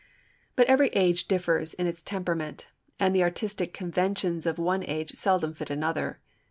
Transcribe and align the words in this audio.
But 0.55 0.65
every 0.65 0.87
age 0.93 1.27
differs 1.27 1.75
in 1.75 1.85
its 1.85 2.01
temperament, 2.01 2.65
and 2.99 3.15
the 3.15 3.21
artistic 3.21 3.71
conventions 3.71 4.47
of 4.47 4.57
one 4.57 4.83
age 4.83 5.11
seldom 5.11 5.53
fit 5.53 5.69
another. 5.69 6.19